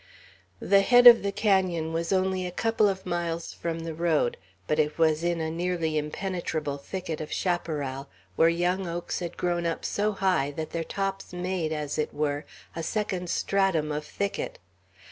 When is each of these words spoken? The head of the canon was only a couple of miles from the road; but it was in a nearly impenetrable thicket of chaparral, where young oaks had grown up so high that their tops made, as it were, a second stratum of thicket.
The 0.59 0.81
head 0.81 1.05
of 1.05 1.21
the 1.21 1.31
canon 1.31 1.93
was 1.93 2.11
only 2.11 2.47
a 2.47 2.51
couple 2.51 2.89
of 2.89 3.05
miles 3.05 3.53
from 3.53 3.81
the 3.81 3.93
road; 3.93 4.35
but 4.65 4.79
it 4.79 4.97
was 4.97 5.23
in 5.23 5.39
a 5.39 5.51
nearly 5.51 5.95
impenetrable 5.95 6.79
thicket 6.79 7.21
of 7.21 7.31
chaparral, 7.31 8.09
where 8.35 8.49
young 8.49 8.87
oaks 8.87 9.19
had 9.19 9.37
grown 9.37 9.67
up 9.67 9.85
so 9.85 10.13
high 10.13 10.49
that 10.57 10.71
their 10.71 10.83
tops 10.83 11.33
made, 11.33 11.71
as 11.71 11.99
it 11.99 12.15
were, 12.15 12.45
a 12.75 12.81
second 12.81 13.29
stratum 13.29 13.91
of 13.91 14.03
thicket. 14.03 14.57